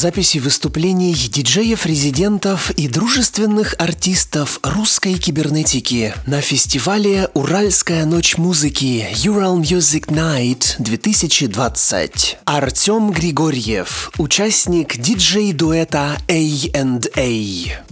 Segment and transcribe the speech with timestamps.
[0.00, 10.06] Записи выступлений диджеев-резидентов и дружественных артистов русской кибернетики на фестивале «Уральская ночь музыки» Ural Music
[10.06, 12.38] Night 2020.
[12.46, 17.89] Артем Григорьев, участник диджей-дуэта A&A.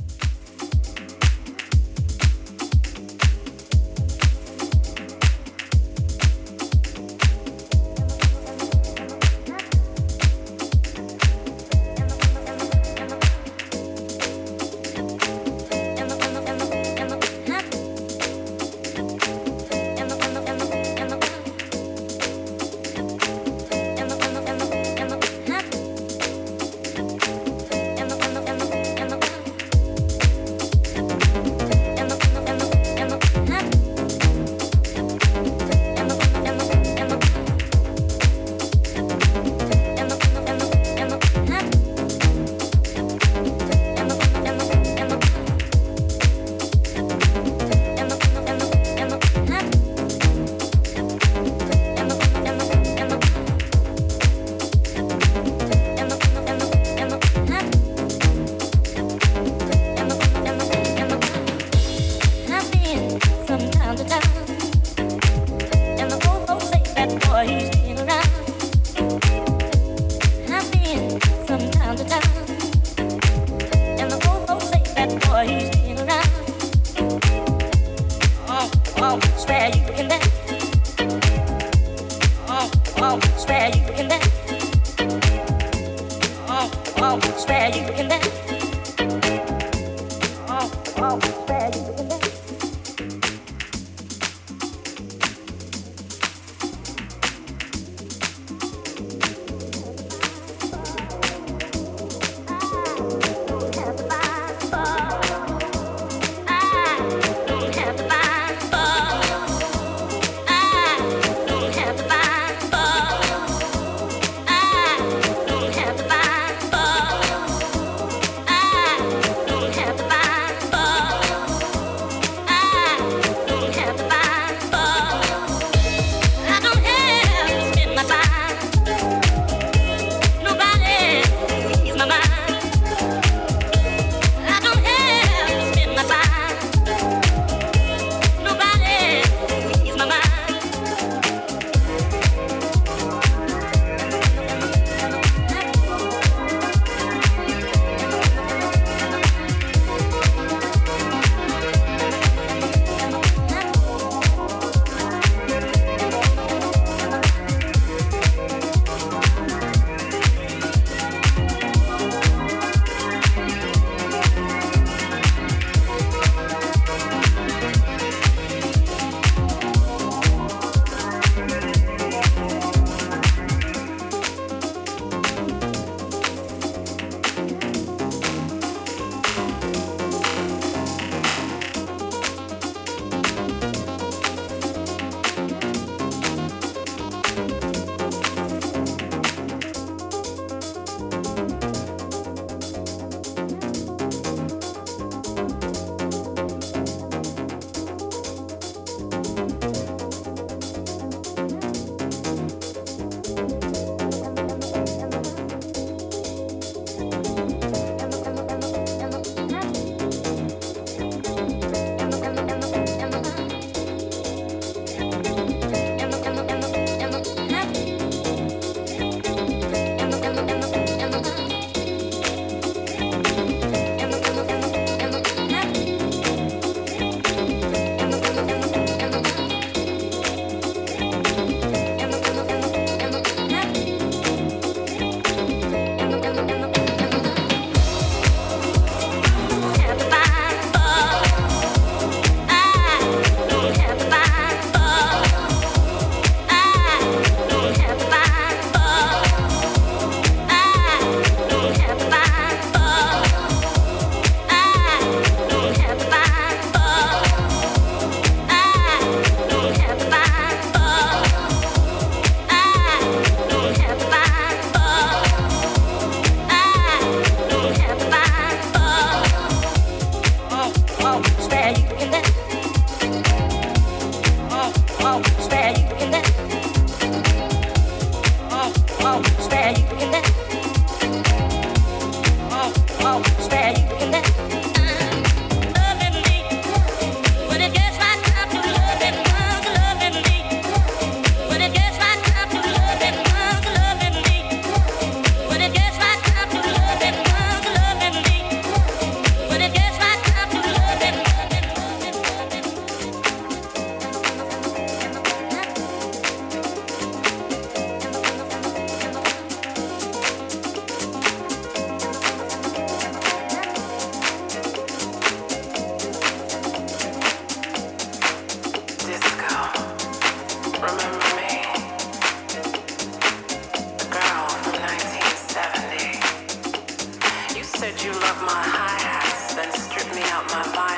[328.04, 330.97] you love my hi-hats, then strip me out my violin.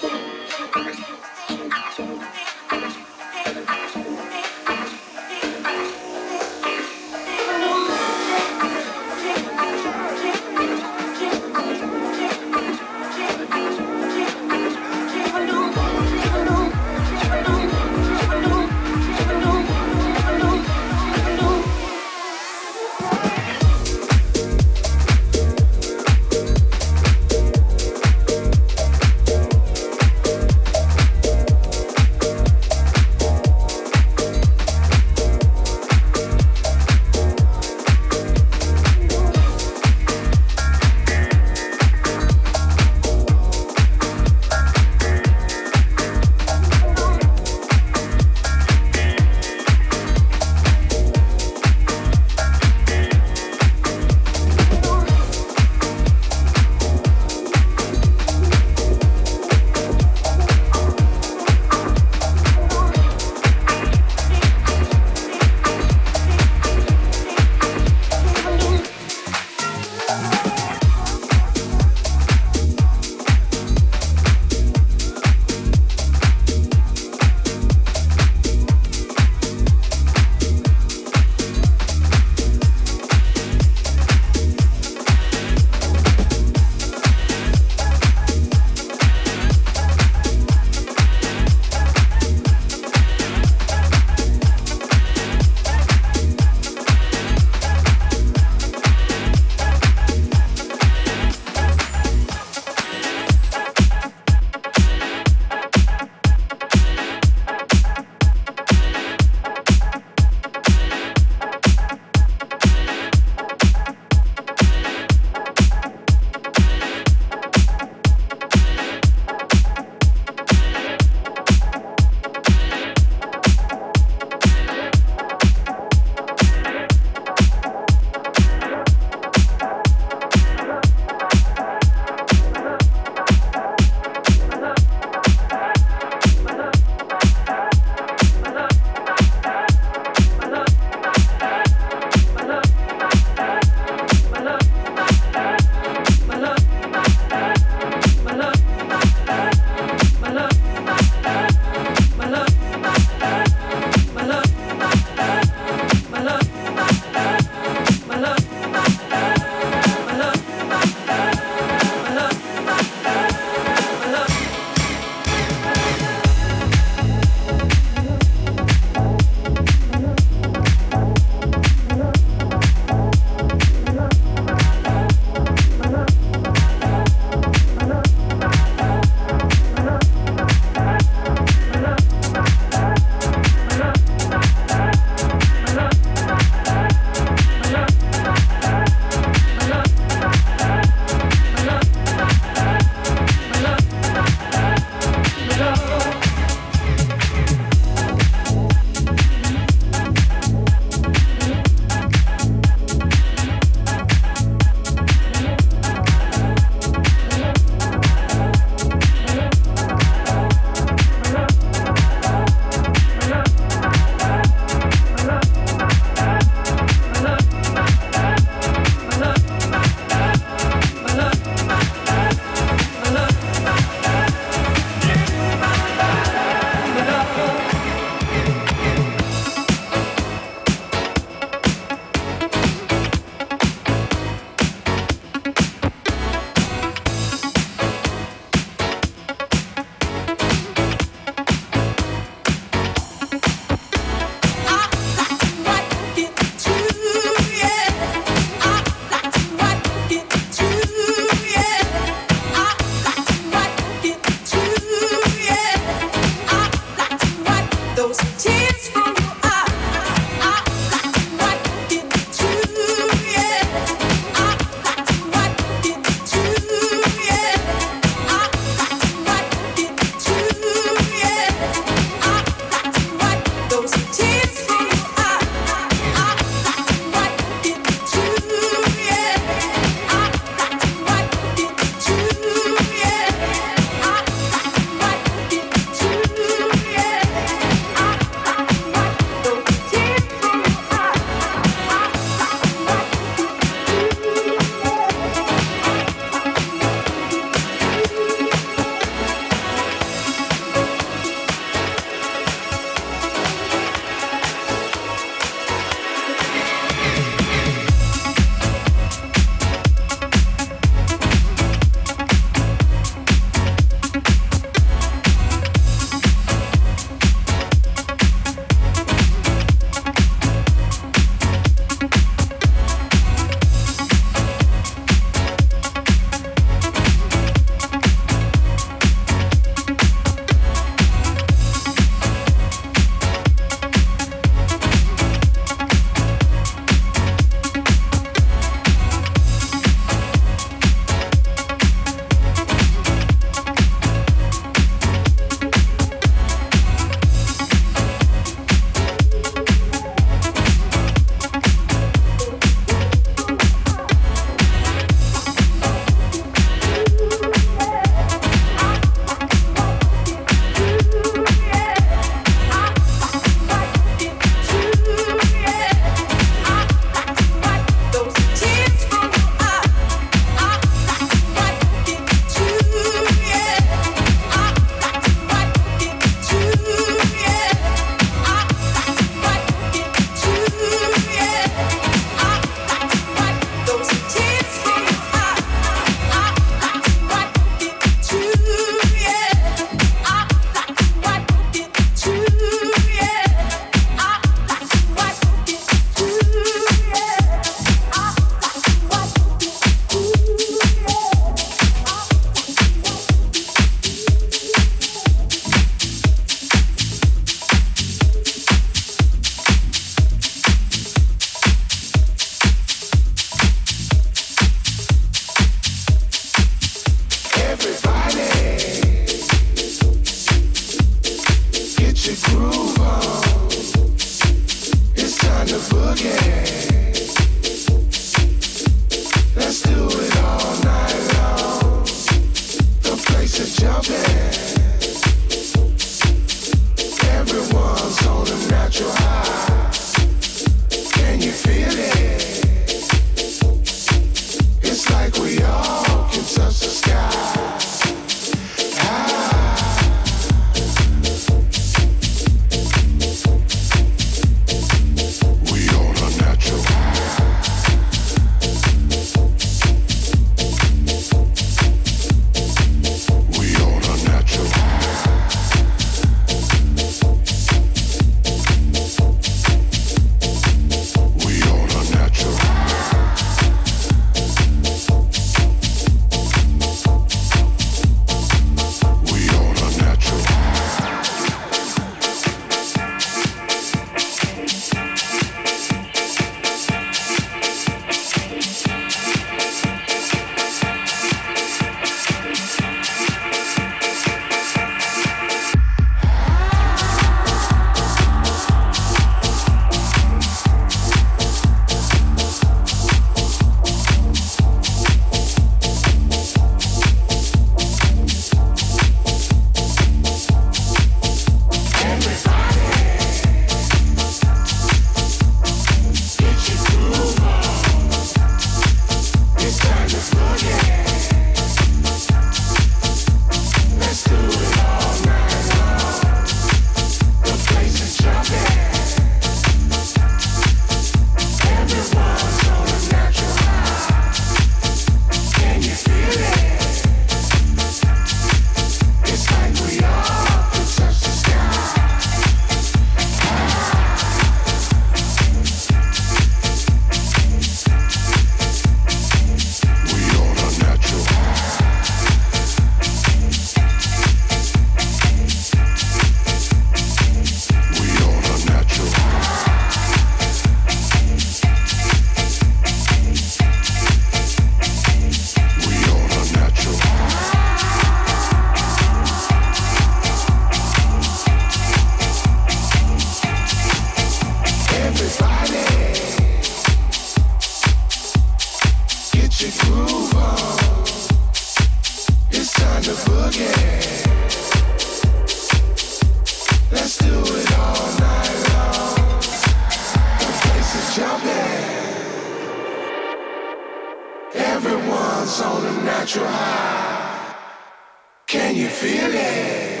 [598.46, 600.00] Can you feel it?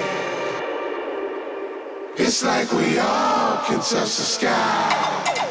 [2.16, 5.41] It's like we all can touch the sky.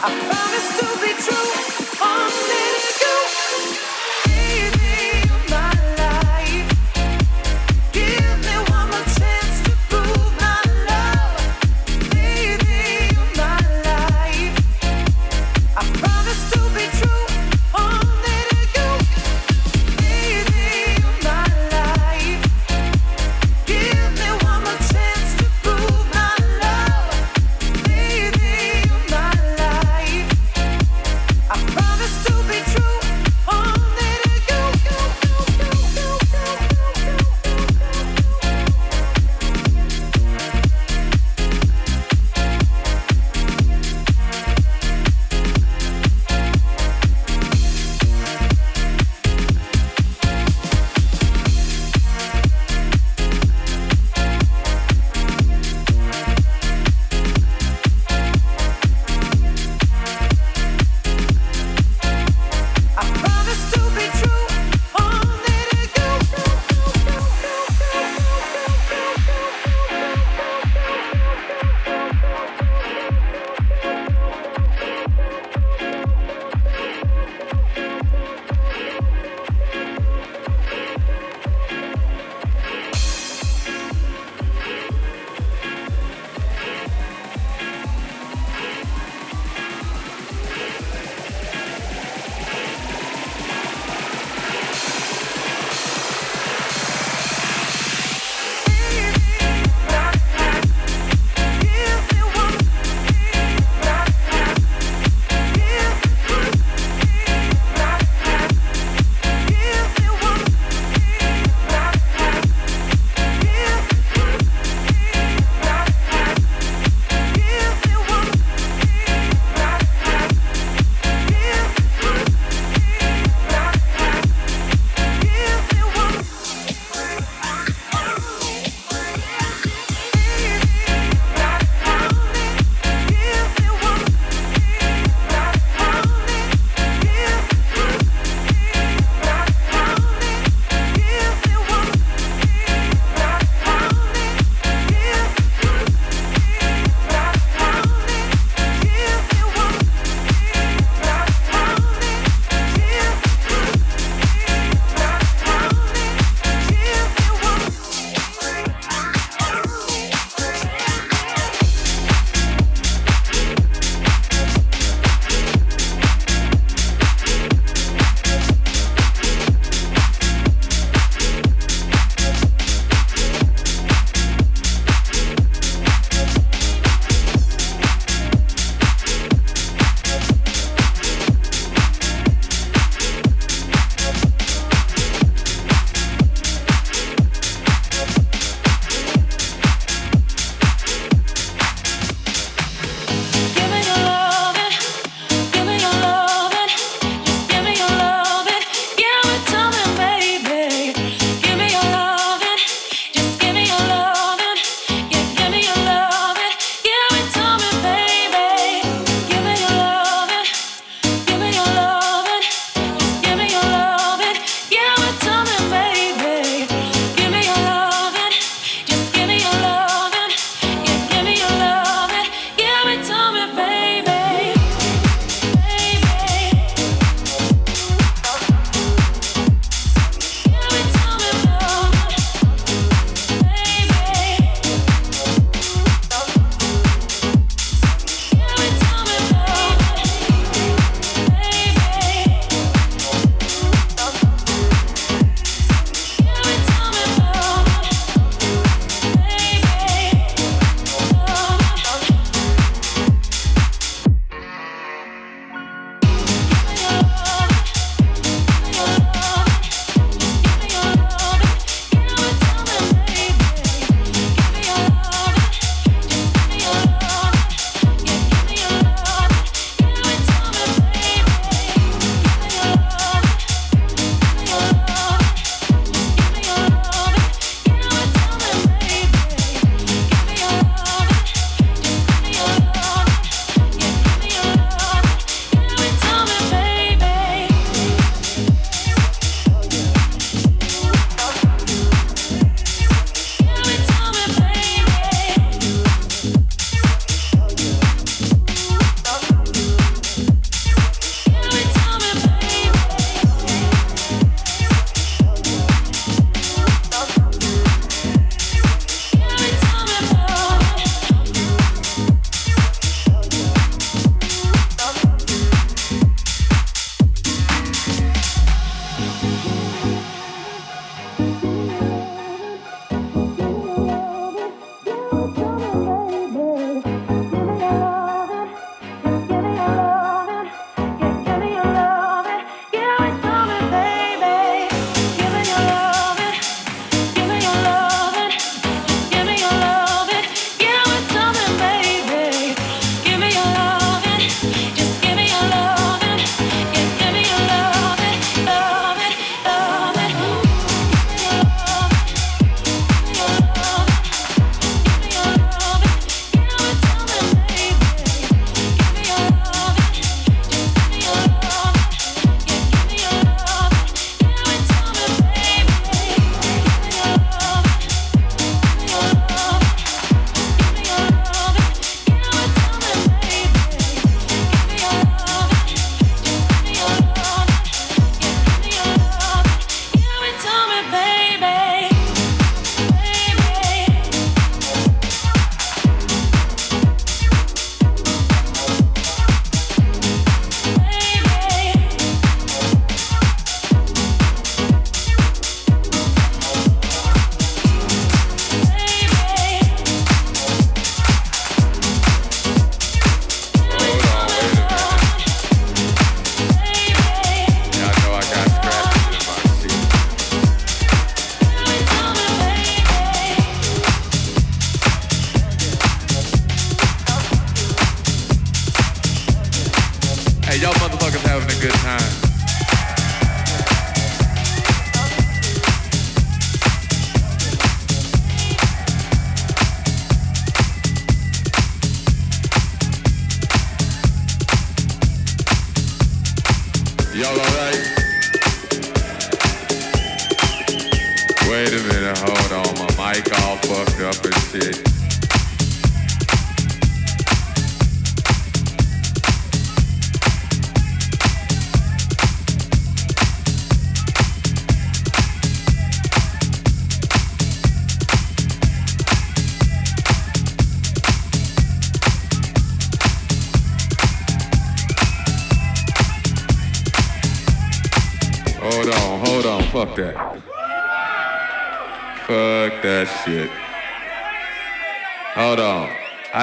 [0.00, 0.37] I